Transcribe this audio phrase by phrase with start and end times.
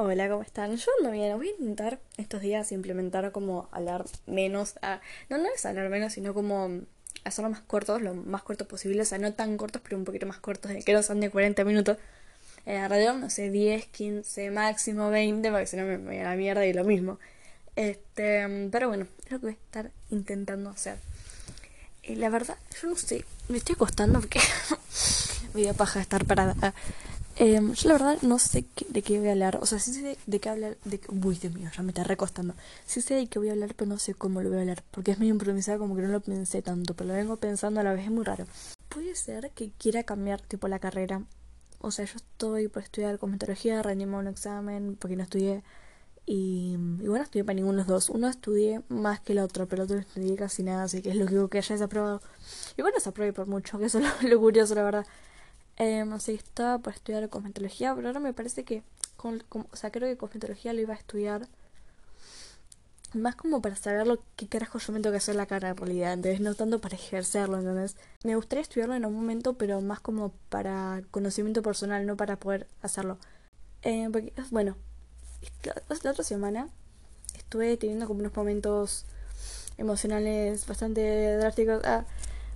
[0.00, 0.76] Hola, ¿cómo están?
[0.76, 1.36] Yo ando bien.
[1.36, 4.74] Voy a intentar estos días implementar como hablar menos.
[4.80, 5.00] A...
[5.28, 6.82] No, no es hablar menos, sino como
[7.24, 9.02] hacerlo más cortos, lo más cortos posible.
[9.02, 11.30] O sea, no tan cortos, pero un poquito más cortos, de que no sean de
[11.30, 11.96] 40 minutos.
[12.64, 16.36] Eh, alrededor, no sé, 10, 15, máximo 20, porque si no me voy a la
[16.36, 17.18] mierda y lo mismo.
[17.74, 20.98] Este, pero bueno, es lo que voy a estar intentando hacer.
[22.04, 24.38] Y la verdad, yo no sé, me estoy acostando porque
[25.54, 26.72] voy a paja estar parada.
[27.40, 29.58] Em, yo la verdad no sé de qué voy a hablar.
[29.62, 30.76] O sea, sí sé de qué hablar.
[30.84, 32.54] De, uy, Dios mío, ya me está recostando.
[32.84, 34.82] Sí sé de qué voy a hablar, pero no sé cómo lo voy a hablar.
[34.90, 36.94] Porque es medio improvisado, como que no lo pensé tanto.
[36.94, 38.44] Pero lo vengo pensando a la vez, es muy raro.
[38.88, 41.22] Puede ser que quiera cambiar, tipo, la carrera.
[41.80, 45.62] O sea, yo estoy por estudiar cosmetología, rendimos un examen, porque no estudié.
[46.26, 48.10] Y, y, bueno, estudié para ninguno de los dos.
[48.10, 51.16] Uno estudié más que el otro, pero el otro estudié casi nada, así que es
[51.16, 52.20] lo que que haya desaprobado.
[52.76, 55.06] Y bueno, se apruebe por mucho, que eso es lo curioso, la verdad.
[55.78, 58.82] Eh, así que estaba por estudiar cosmetología, pero ahora me parece que,
[59.16, 61.48] con, o sea, creo que cosmetología lo iba a estudiar
[63.14, 65.76] más como para saber lo que carajo yo me tengo que hacer la cara en
[65.76, 70.00] realidad, entonces no tanto para ejercerlo, entonces me gustaría estudiarlo en un momento, pero más
[70.00, 73.18] como para conocimiento personal, no para poder hacerlo.
[73.82, 74.76] Eh, porque, bueno,
[76.02, 76.68] la otra semana
[77.34, 79.06] estuve teniendo como unos momentos
[79.78, 81.80] emocionales bastante drásticos.
[81.84, 82.04] Ah,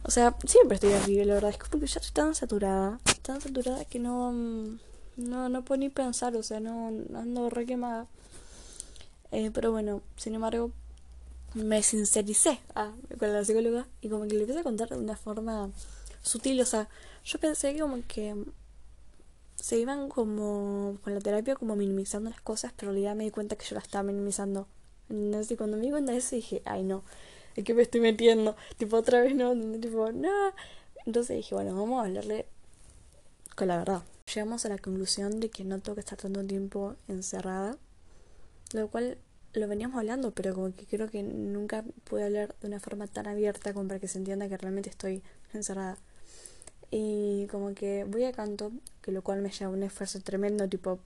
[0.05, 1.50] o sea, siempre estoy arriba, la verdad.
[1.50, 4.78] Es que ya estoy tan saturada, tan saturada que no, mm,
[5.17, 8.06] no, no puedo ni pensar, o sea, no, ando re quemada.
[9.30, 10.73] Eh, pero bueno, sin embargo,
[11.55, 15.17] me sincericé ah, con la psicóloga y como que le empecé a contar de una
[15.17, 15.70] forma
[16.23, 16.89] sutil, o sea,
[17.25, 18.34] yo pensé que como que
[19.56, 23.30] se iban como con la terapia como minimizando las cosas, pero en realidad me di
[23.30, 24.67] cuenta que yo la estaba minimizando.
[25.08, 27.05] Entonces cuando me di cuenta de eso dije, ay no,
[27.56, 28.56] ¿en qué me estoy metiendo?
[28.77, 30.53] Tipo, otra vez no, tipo, no.
[31.06, 32.47] Entonces dije, bueno, vamos a hablarle
[33.56, 34.03] con la verdad.
[34.33, 37.77] Llegamos a la conclusión de que no tengo que estar tanto tiempo encerrada,
[38.73, 39.19] lo cual
[39.53, 43.27] lo veníamos hablando, pero como que creo que nunca pude hablar de una forma tan
[43.27, 45.98] abierta como para que se entienda que realmente estoy encerrada.
[46.91, 51.01] Y como que voy a canto, que lo cual me lleva un esfuerzo tremendo, tipo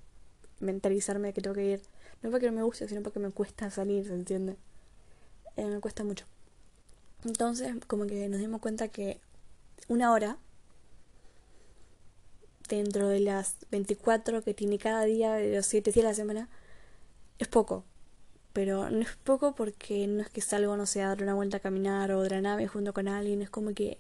[0.60, 1.82] mentalizarme de que tengo que ir.
[2.22, 4.56] No porque no me guste, sino porque me cuesta salir, ¿se entiende?
[5.56, 6.26] Eh, me cuesta mucho.
[7.26, 9.20] Entonces, como que nos dimos cuenta que
[9.88, 10.38] una hora
[12.69, 16.48] dentro de las 24 que tiene cada día, de los 7 días de la semana,
[17.38, 17.84] es poco.
[18.53, 21.56] Pero no es poco porque no es que salgo, no sé, a dar una vuelta
[21.56, 23.42] a caminar o de la nave junto con alguien.
[23.42, 23.98] Es como que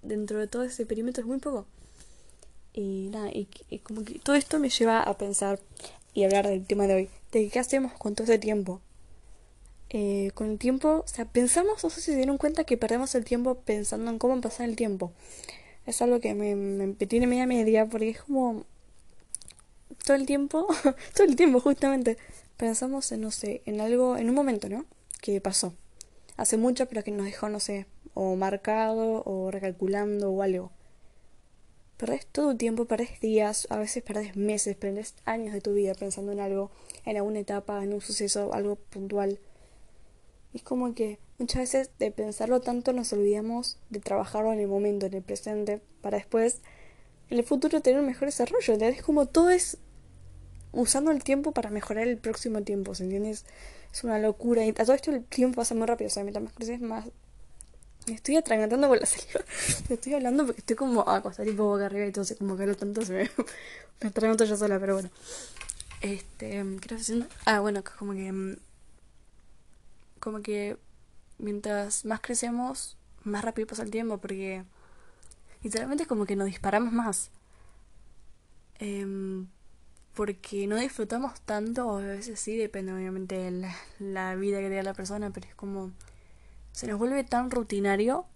[0.00, 1.66] dentro de todo ese perímetro es muy poco.
[2.72, 5.60] Y nada, y, y como que todo esto me lleva a pensar
[6.14, 7.10] y hablar del tema de hoy.
[7.32, 8.80] De qué hacemos con todo ese tiempo.
[9.94, 13.14] Eh, con el tiempo, o sea, pensamos, no sé si se dieron cuenta que perdemos
[13.14, 15.12] el tiempo pensando en cómo pasar el tiempo.
[15.84, 18.64] Es algo que me, me, tiene media media porque es como
[20.06, 20.66] todo el tiempo,
[21.14, 22.16] todo el tiempo justamente,
[22.56, 24.86] pensamos en, no sé, en algo, en un momento, ¿no?
[25.20, 25.74] Que pasó.
[26.38, 30.70] Hace mucho, pero que nos dejó, no sé, o marcado, o recalculando, o algo.
[31.98, 35.94] Perdés todo el tiempo, perdés días, a veces perdés meses, perdés años de tu vida
[35.94, 36.70] pensando en algo,
[37.04, 39.38] en alguna etapa, en un suceso, algo puntual.
[40.54, 45.06] Es como que muchas veces de pensarlo tanto nos olvidamos de trabajarlo en el momento,
[45.06, 46.60] en el presente, para después
[47.30, 48.74] en el futuro tener un mejor desarrollo.
[48.74, 49.78] Es como todo es
[50.72, 53.44] usando el tiempo para mejorar el próximo tiempo, ¿se entiendes?
[53.92, 54.64] Es una locura.
[54.64, 57.06] Y a todo esto el tiempo pasa muy rápido, o sea, mientras más creces más...
[58.06, 59.40] Me estoy atragantando con la saliva.
[59.88, 62.76] Me estoy hablando porque estoy como acostada tipo boca arriba y entonces como que lo
[62.76, 63.30] tanto se me...
[64.00, 65.10] me atraganto yo sola, pero bueno.
[66.00, 67.26] Este, ¿qué estás haciendo?
[67.44, 68.56] Ah, bueno, como que mm,
[70.22, 70.78] como que
[71.38, 74.64] mientras más crecemos, más rápido pasa el tiempo, porque
[75.64, 77.32] literalmente es como que nos disparamos más.
[78.78, 79.48] Em,
[80.14, 83.68] porque no disfrutamos tanto, o a veces sí, depende obviamente de
[83.98, 85.90] la, vida que tenga la persona, pero es como
[86.70, 88.26] se nos vuelve tan rutinario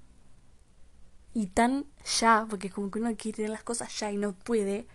[1.34, 1.86] y tan
[2.18, 4.88] ya, porque como que uno quiere tener las cosas ya y no puede,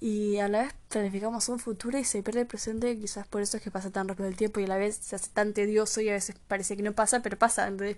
[0.00, 3.56] y a la vez planificamos un futuro y se pierde el presente, quizás por eso
[3.56, 6.00] es que pasa tan rápido el tiempo y a la vez se hace tan tedioso
[6.00, 7.96] y a veces parece que no pasa, pero pasa, entonces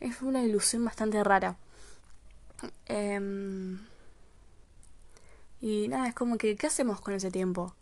[0.00, 1.56] es una ilusión bastante rara.
[2.86, 3.78] Em,
[5.60, 7.74] y nada, es como que, ¿qué hacemos con ese tiempo?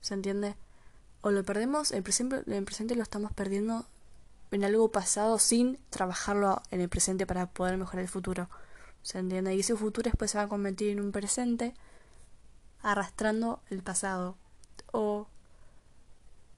[0.00, 0.56] ¿Se entiende?
[1.20, 3.86] O lo perdemos, el presente, el presente lo estamos perdiendo
[4.50, 8.48] en algo pasado sin trabajarlo en el presente para poder mejorar el futuro.
[9.02, 9.54] ¿Se entiende?
[9.54, 11.74] Y ese futuro después se va a convertir en un presente
[12.82, 14.36] arrastrando el pasado.
[14.92, 15.26] O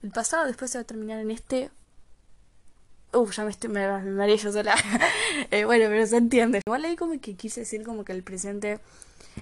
[0.02, 1.70] el pasado después se va a terminar en este
[3.14, 4.74] Uf, ya me estoy, me, me yo sola.
[5.50, 6.62] eh, bueno, pero se entiende.
[6.66, 8.80] Igual ahí como que quise decir como que el presente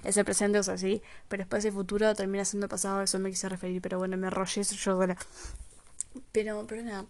[0.03, 3.29] es el presente, o sea, sí, pero después el futuro termina siendo pasado, eso me
[3.29, 5.17] quise referir, pero bueno, me arrollé yo sola.
[6.31, 7.05] Pero, pero nada.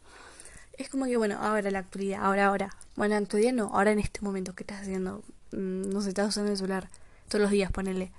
[0.77, 2.75] Es como que, bueno, ahora la actualidad, ahora, ahora.
[2.95, 5.23] Bueno, en tu no, ahora en este momento, ¿qué estás haciendo?
[5.51, 6.89] Mm, no sé, estás usando el celular
[7.27, 8.12] todos los días, ponele.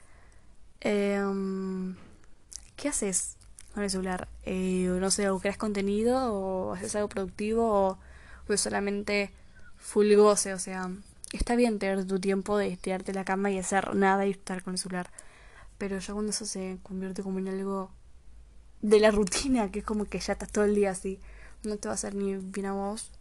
[0.85, 1.23] Eh,
[2.77, 3.37] ¿Qué haces
[3.75, 4.29] con el celular?
[4.45, 7.99] Eh, no sé, o creas contenido, o haces algo productivo,
[8.49, 9.31] o, solamente
[9.77, 10.91] full o sea,
[11.33, 14.75] está bien tener tu tiempo de estirarte la cama y hacer nada y estar con
[14.75, 15.11] el celular.
[15.79, 17.91] Pero ya cuando eso se convierte como en algo
[18.83, 21.21] de la rutina, que es como que ya estás todo el día así,
[21.65, 23.13] no te va a hacer ni bien a vos.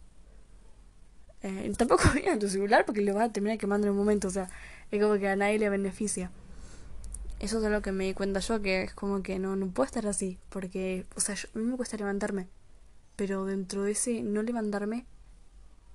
[1.42, 4.28] Eh, tampoco bien a tu celular porque le vas a terminar quemando en un momento,
[4.28, 4.50] o sea,
[4.90, 6.30] es como que a nadie le beneficia.
[7.42, 9.84] Eso es lo que me di cuenta yo, que es como que no, no puedo
[9.84, 12.46] estar así, porque, o sea, a mí me cuesta levantarme,
[13.16, 15.06] pero dentro de ese no levantarme,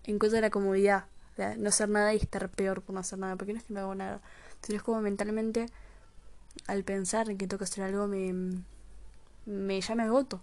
[0.03, 1.05] encuentro la comodidad,
[1.37, 3.73] de no hacer nada y estar peor por no hacer nada, porque no es que
[3.73, 4.19] no hago nada,
[4.61, 5.67] sino es como mentalmente,
[6.67, 8.33] al pensar en que tengo que hacer algo, me,
[9.45, 10.41] me ya me agoto,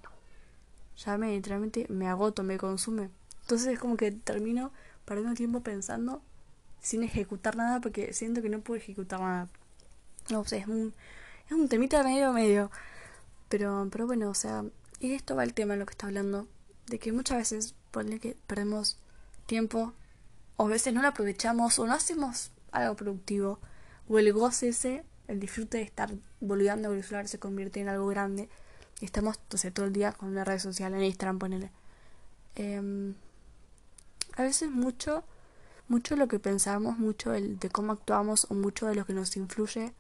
[0.97, 3.11] ya me literalmente me agoto, me consume.
[3.43, 4.73] Entonces es como que termino
[5.05, 6.23] perdiendo tiempo pensando
[6.81, 9.51] sin ejecutar nada porque siento que no puedo ejecutar nada.
[10.31, 10.95] No sé, es un,
[11.47, 12.71] es un temita medio medio.
[13.49, 14.65] Pero, pero bueno, o sea,
[15.01, 16.49] y esto va el tema en lo que está hablando.
[16.87, 18.99] De que muchas veces ponle que perdemos
[19.47, 19.93] tiempo,
[20.57, 23.59] o a veces no lo aprovechamos, o no hacemos algo productivo,
[24.09, 26.11] o el goce ese, el disfrute de estar
[26.41, 28.49] volviendo a celular se convierte en algo grande.
[29.01, 31.71] Y estamos entonces, todo el día con una red social en Instagram, ponele.
[32.57, 33.15] Eh,
[34.37, 35.25] a veces mucho,
[35.89, 39.37] mucho lo que pensamos, mucho el de cómo actuamos o mucho de lo que nos
[39.37, 39.93] influye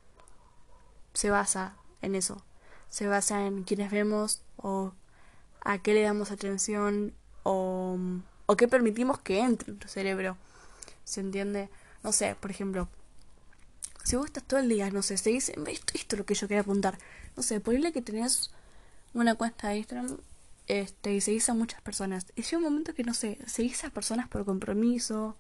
[1.14, 2.44] se basa en eso.
[2.90, 4.92] Se basa en quiénes vemos o
[5.62, 7.98] a qué le damos atención o,
[8.46, 10.36] o qué permitimos que entre en tu cerebro.
[11.04, 11.70] ¿Se entiende?
[12.02, 12.88] No sé, por ejemplo,
[14.04, 16.34] si vos estás todo el día, no sé, se dice, esto, esto es lo que
[16.34, 16.98] yo quería apuntar.
[17.36, 18.50] No sé, ponle que tenés
[19.14, 20.18] una cuenta de Instagram
[20.66, 22.26] este, y seguís a muchas personas.
[22.36, 25.36] Y un momento que, no sé, seguís a personas por compromiso,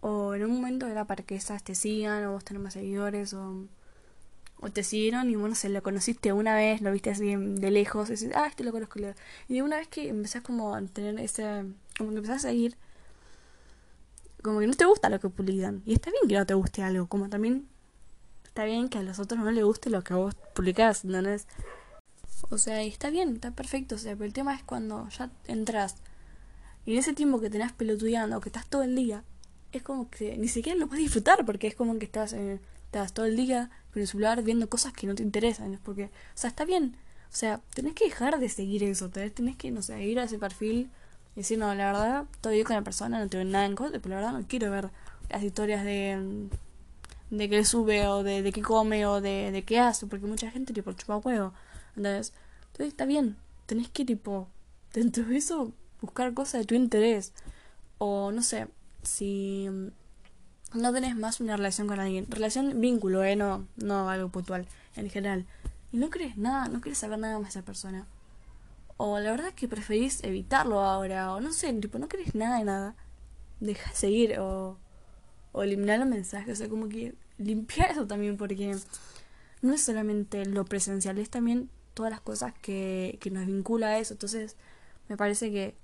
[0.00, 3.32] o en un momento era para que esas te sigan, o vos tenés más seguidores,
[3.32, 3.66] o,
[4.60, 8.08] o te siguieron y bueno, se lo conociste una vez, lo viste así de lejos,
[8.08, 8.98] y dices, ah, este lo conozco.
[9.48, 11.64] Y de una vez que empezás como a tener ese,
[11.98, 12.76] como que empezás a seguir,
[14.42, 15.82] como que no te gusta lo que publican.
[15.86, 17.68] Y está bien que no te guste algo, como también
[18.44, 21.46] está bien que a los otros no les guste lo que vos publicás, es
[22.50, 23.94] o sea, está bien, está perfecto.
[23.94, 25.96] O sea, pero el tema es cuando ya entras
[26.86, 29.24] y en ese tiempo que tenés pelotudeando, que estás todo el día,
[29.72, 32.60] es como que ni siquiera lo puedes disfrutar porque es como que estás, eh,
[32.98, 35.78] estás todo el día con el celular viendo cosas que no te interesan.
[35.84, 36.96] Porque, o sea, está bien.
[37.32, 39.10] O sea, tenés que dejar de seguir eso.
[39.10, 40.90] Tenés que, no sé, ir a ese perfil
[41.34, 44.14] y decir, no, la verdad, estoy con la persona, no tengo nada en contra, pero
[44.14, 44.90] la verdad no quiero ver
[45.30, 46.48] las historias de
[47.30, 50.50] de qué sube o de, de qué come o de, de qué hace, porque mucha
[50.50, 51.52] gente tipo chupa huevo.
[51.96, 52.32] Entonces,
[52.66, 53.36] entonces está bien,
[53.66, 54.48] tenés que tipo,
[54.92, 57.32] dentro de eso, buscar cosas de tu interés.
[57.98, 58.68] O no sé,
[59.02, 59.68] si
[60.74, 64.66] no tenés más una relación con alguien, relación vínculo, eh, no, no algo puntual,
[64.96, 65.46] en general.
[65.92, 68.06] Y no crees nada, no quieres saber nada más de esa persona.
[68.96, 72.58] O la verdad es que preferís evitarlo ahora, o no sé, tipo, no crees nada
[72.58, 72.96] de nada.
[73.60, 74.78] Deja de seguir o,
[75.52, 78.76] o eliminar los mensajes, o sea, como que limpiar eso también, porque
[79.62, 83.98] no es solamente lo presencial, es también todas las cosas que, que nos vincula a
[83.98, 84.14] eso.
[84.14, 84.56] Entonces,
[85.08, 85.76] me parece que,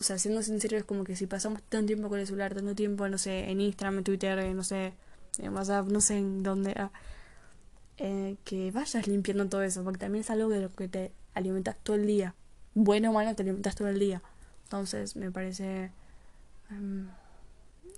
[0.00, 2.74] o sea, siendo sincero, es como que si pasamos tanto tiempo con el celular, tanto
[2.74, 4.94] tiempo, no sé, en Instagram, en Twitter, no sé,
[5.38, 6.90] en WhatsApp, no sé en dónde, ah,
[7.98, 11.76] eh, que vayas limpiando todo eso, porque también es algo de lo que te alimentas
[11.82, 12.34] todo el día.
[12.74, 14.22] Bueno o malo, te alimentas todo el día.
[14.64, 15.90] Entonces, me parece.
[16.70, 17.08] Em,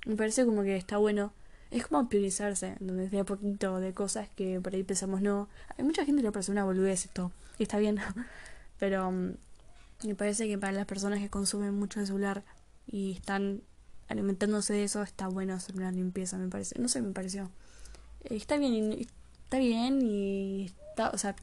[0.06, 1.32] me parece como que está bueno
[1.72, 5.48] es como priorizarse, donde de a poquito de cosas que por ahí pensamos no.
[5.78, 7.98] Hay mucha gente que le parece una boludez esto, y está bien,
[8.78, 9.34] pero um,
[10.08, 12.44] me parece que para las personas que consumen mucho el celular
[12.86, 13.62] y están
[14.08, 16.78] alimentándose de eso, está bueno hacer una limpieza, me parece.
[16.78, 17.50] No sé, me pareció.
[18.24, 19.06] Eh, está bien,
[19.44, 21.34] está bien y está, o sea,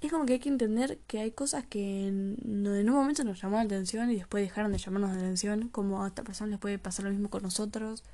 [0.00, 3.40] es como que hay que entender que hay cosas que en, en un momento nos
[3.40, 6.58] llamaron la atención y después dejaron de llamarnos la atención, como a esta persona les
[6.58, 8.04] puede pasar lo mismo con nosotros,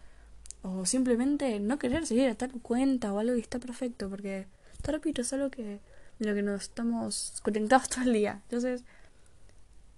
[0.63, 4.47] o simplemente no querer seguir a tal cuenta o algo y está perfecto, porque,
[4.81, 5.81] te repito, es algo que
[6.19, 8.41] de lo que nos estamos conectados todo el día.
[8.45, 8.85] Entonces,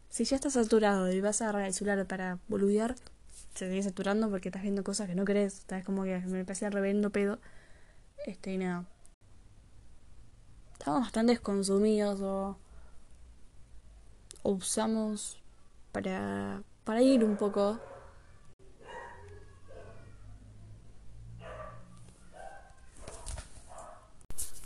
[0.08, 2.94] si ya estás saturado y vas a agarrar el celular para boludear,
[3.54, 6.70] se sigue saturando porque estás viendo cosas que no querés, estás como que me parece
[6.70, 7.38] reverendo pedo,
[8.26, 8.84] este y nada.
[10.72, 12.56] Estamos bastante consumidos o,
[14.42, 15.42] usamos
[15.92, 17.80] para, para ir un poco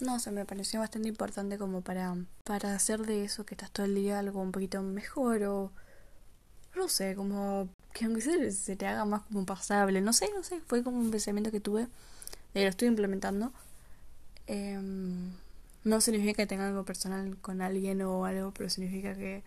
[0.01, 3.87] No sé, me pareció bastante importante como para, para hacer de eso que estás todo
[3.87, 5.73] el día algo un poquito mejor o
[6.77, 10.61] no sé, como que aunque se, te haga más como pasable, no sé, no sé,
[10.67, 11.89] fue como un pensamiento que tuve,
[12.55, 13.53] y lo estoy implementando.
[14.47, 15.33] Em,
[15.85, 19.43] no significa que tenga algo personal con alguien o algo, pero significa que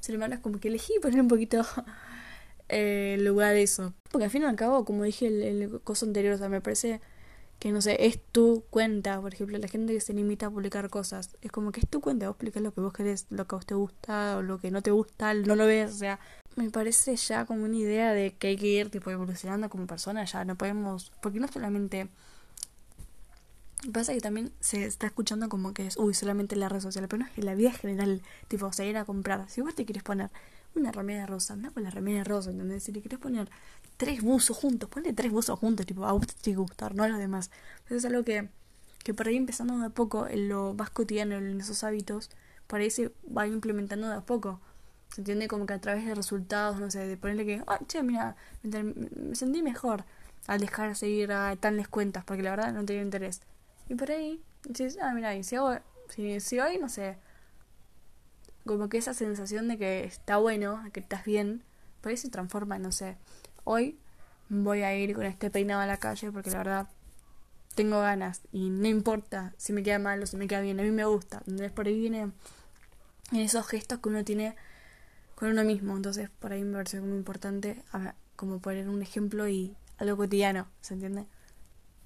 [0.00, 1.64] ser humano es como que elegí poner un poquito
[2.68, 3.94] eh, lugar de eso.
[4.10, 6.60] Porque al fin y al cabo, como dije el, el coso anterior, o sea, me
[6.60, 7.00] parece
[7.58, 10.90] que no sé, es tu cuenta, por ejemplo, la gente que se limita a publicar
[10.90, 13.56] cosas, es como que es tu cuenta, vos lo que vos querés, lo que a
[13.56, 16.20] vos te gusta o lo que no te gusta, no lo ves, o sea,
[16.56, 20.24] me parece ya como una idea de que hay que ir tipo evolucionando como persona,
[20.24, 22.08] ya no podemos, porque no solamente
[23.92, 27.20] pasa que también se está escuchando como que es, uy, solamente la red social, pero
[27.20, 30.30] no es que la vida general, tipo, salir a comprar, si vos te quieres poner
[30.76, 32.84] una remera rosa, anda con la remera rosa, ¿entendés?
[32.84, 33.48] Si le quieres poner
[33.96, 37.18] tres buzos juntos, ponle tres buzos juntos, tipo, a vos te gustar, no a los
[37.18, 37.50] demás.
[37.86, 38.48] Eso es algo que,
[39.02, 42.30] que por ahí empezando de a poco, en lo más cotidiano, en esos hábitos,
[42.66, 44.60] por ahí se va implementando de a poco.
[45.12, 45.48] ¿Se entiende?
[45.48, 49.34] Como que a través de resultados, no sé, de ponerle que, ah, che, mira, me,
[49.34, 50.04] sentí mejor
[50.46, 53.40] al dejar de seguir a tales cuentas, porque la verdad no tenía interés.
[53.88, 55.78] Y por ahí, dices, ah, mira, y si, hago,
[56.08, 57.16] si, si hoy, no sé,
[58.66, 61.62] como que esa sensación de que está bueno, que estás bien,
[62.00, 63.16] por ahí se transforma, no sé,
[63.64, 63.98] hoy
[64.48, 66.88] voy a ir con este peinado a la calle porque la verdad
[67.74, 70.82] tengo ganas y no importa si me queda mal o si me queda bien, a
[70.82, 71.42] mí me gusta.
[71.46, 72.32] Entonces por ahí viene
[73.32, 74.56] en esos gestos que uno tiene
[75.34, 75.96] con uno mismo.
[75.96, 77.82] Entonces por ahí me parece muy importante
[78.34, 81.26] como poner un ejemplo y algo cotidiano, ¿se entiende?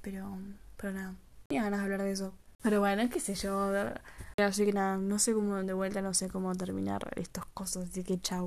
[0.03, 0.39] Pero,
[0.77, 1.15] pero nada,
[1.47, 2.35] tenía ganas de hablar de eso.
[2.63, 3.73] Pero bueno, qué sé yo.
[4.37, 8.05] Así que nada, no sé cómo de vuelta, no sé cómo terminar estas cosas, así
[8.05, 8.39] que chao.